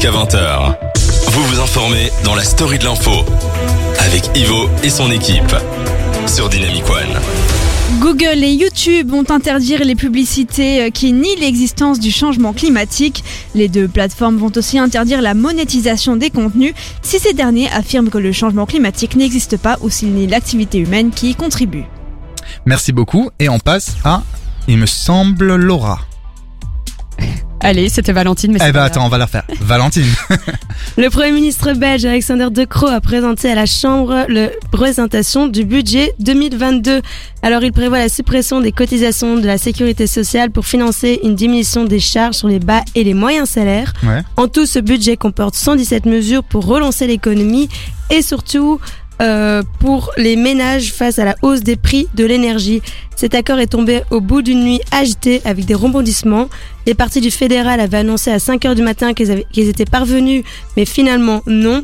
[0.00, 0.76] jusqu'à 20h.
[1.30, 3.10] Vous vous informez dans la story de l'info
[3.98, 5.54] avec Ivo et son équipe
[6.26, 8.00] sur Dynamic One.
[8.00, 13.24] Google et YouTube vont interdire les publicités euh, qui nient l'existence du changement climatique.
[13.54, 16.72] Les deux plateformes vont aussi interdire la monétisation des contenus
[17.02, 21.10] si ces derniers affirment que le changement climatique n'existe pas ou s'il nie l'activité humaine
[21.10, 21.84] qui y contribue.
[22.64, 24.22] Merci beaucoup et on passe à,
[24.66, 26.00] il me semble, Laura.
[27.62, 29.44] Allez, c'était Valentine, mais Eh ben attends, on va la refaire.
[29.60, 30.06] Valentine.
[30.96, 35.64] Le Premier ministre belge Alexander De Croo a présenté à la Chambre la présentation du
[35.64, 37.02] budget 2022.
[37.42, 41.84] Alors il prévoit la suppression des cotisations de la sécurité sociale pour financer une diminution
[41.84, 43.92] des charges sur les bas et les moyens salaires.
[44.04, 44.22] Ouais.
[44.38, 47.68] En tout, ce budget comporte 117 mesures pour relancer l'économie
[48.08, 48.80] et surtout
[49.20, 52.80] euh, pour les ménages face à la hausse des prix de l'énergie.
[53.16, 56.48] Cet accord est tombé au bout d'une nuit agitée avec des rebondissements.
[56.86, 60.42] Les partis du fédéral avaient annoncé à 5 heures du matin qu'ils étaient parvenus,
[60.76, 61.82] mais finalement non.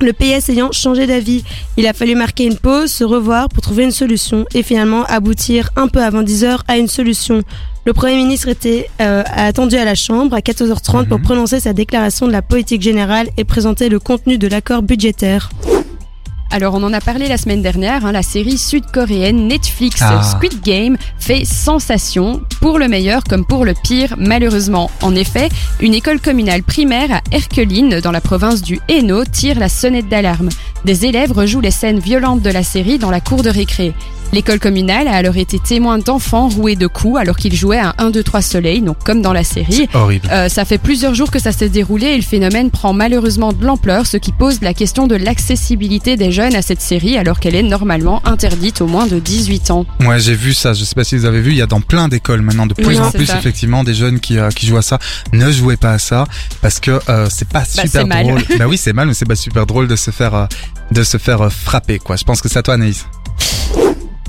[0.00, 1.44] Le PS ayant changé d'avis,
[1.76, 5.70] il a fallu marquer une pause, se revoir pour trouver une solution et finalement aboutir
[5.76, 7.42] un peu avant 10 heures à une solution.
[7.86, 11.24] Le Premier ministre était euh, attendu à la Chambre à 14h30 pour Mhm.
[11.24, 15.48] prononcer sa déclaration de la politique générale et présenter le contenu de l'accord budgétaire.
[16.54, 20.22] Alors, on en a parlé la semaine dernière, hein, la série sud-coréenne Netflix Ah.
[20.22, 24.88] Squid Game fait sensation, pour le meilleur comme pour le pire, malheureusement.
[25.02, 25.48] En effet,
[25.80, 30.48] une école communale primaire à Erkeline, dans la province du Hainaut, tire la sonnette d'alarme.
[30.84, 33.94] Des élèves rejouent les scènes violentes de la série dans la cour de récré.
[34.32, 38.10] L'école communale a alors été témoin d'enfants roués de coups alors qu'ils jouaient à 1,
[38.10, 39.88] 2, 3 soleil, donc comme dans la série.
[39.94, 40.28] Horrible.
[40.32, 43.64] Euh, ça fait plusieurs jours que ça s'est déroulé et le phénomène prend malheureusement de
[43.64, 47.54] l'ampleur, ce qui pose la question de l'accessibilité des jeunes à cette série alors qu'elle
[47.54, 49.86] est normalement interdite aux moins de 18 ans.
[50.00, 50.72] Ouais, j'ai vu ça.
[50.72, 51.52] Je sais pas si vous avez vu.
[51.52, 53.38] Il y a dans plein d'écoles maintenant de plus Oui, en plus ça.
[53.38, 54.98] effectivement des jeunes qui, euh, qui jouent à ça.
[55.32, 56.26] Ne jouez pas à ça
[56.60, 58.26] parce que euh, c'est pas super c'est mal.
[58.26, 58.42] drôle.
[58.58, 60.48] bah oui, c'est mal, mais c'est pas super drôle de se faire
[60.90, 62.16] de se faire frapper quoi.
[62.16, 63.06] Je pense que c'est à toi, Anaïs.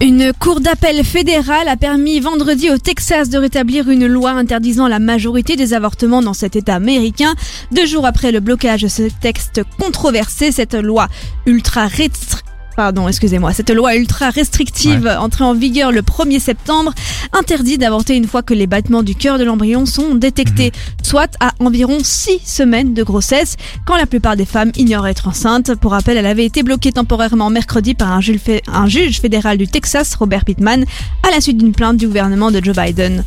[0.02, 5.00] Une cour d'appel fédérale a permis vendredi au Texas de rétablir une loi interdisant la
[5.00, 7.34] majorité des avortements dans cet État américain.
[7.72, 11.08] Deux jours après le blocage de ce texte controversé, cette loi
[11.46, 11.88] ultra
[12.76, 13.54] Pardon, excusez-moi.
[13.54, 16.94] Cette loi ultra restrictive, entrée en vigueur le 1er septembre,
[17.32, 21.54] interdit d'avorter une fois que les battements du cœur de l'embryon sont détectés, soit à
[21.60, 23.56] environ 6 semaines de grossesse,
[23.86, 25.76] quand la plupart des femmes ignorent être enceintes.
[25.76, 29.68] Pour rappel, elle avait été bloquée temporairement mercredi par un juge, un juge fédéral du
[29.68, 30.84] Texas, Robert Pittman,
[31.24, 33.24] à la suite d'une plainte du gouvernement de Joe Biden.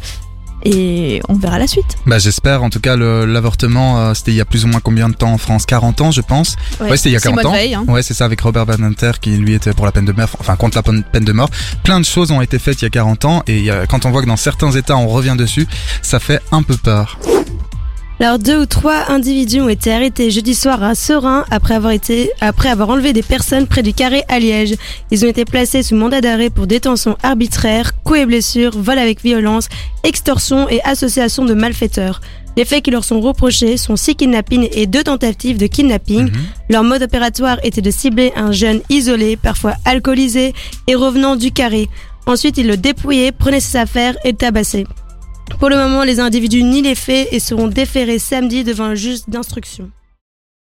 [0.64, 1.96] Et on verra la suite.
[2.06, 2.62] Bah j'espère.
[2.62, 5.32] En tout cas, l'avortement, euh, c'était il y a plus ou moins combien de temps
[5.32, 5.66] en France?
[5.66, 6.56] 40 ans, je pense.
[6.80, 7.58] Ouais, c'était il y a 40 Simone ans.
[7.88, 7.92] Hein.
[7.92, 10.56] Ouais, c'est ça, avec Robert Badinter qui lui était pour la peine de mort, enfin
[10.56, 11.50] contre la peine de mort.
[11.84, 14.10] Plein de choses ont été faites il y a 40 ans et a- quand on
[14.10, 15.66] voit que dans certains États on revient dessus,
[16.02, 17.18] ça fait un peu peur.
[18.20, 22.30] Alors deux ou trois individus ont été arrêtés jeudi soir à Serein après avoir été
[22.40, 24.74] après avoir enlevé des personnes près du carré à Liège.
[25.12, 29.22] Ils ont été placés sous mandat d'arrêt pour détention arbitraire, coups et blessures, vol avec
[29.22, 29.68] violence,
[30.02, 32.20] extorsion et association de malfaiteurs.
[32.56, 36.24] Les faits qui leur sont reprochés sont six kidnappings et deux tentatives de kidnapping.
[36.24, 36.32] Mhm.
[36.70, 40.54] Leur mode opératoire était de cibler un jeune isolé, parfois alcoolisé
[40.88, 41.88] et revenant du carré.
[42.26, 44.86] Ensuite, ils le dépouillaient, prenaient ses affaires et le tabassaient.
[45.58, 49.20] Pour le moment, les individus nient les faits et seront déférés samedi devant un juge
[49.26, 49.90] d'instruction.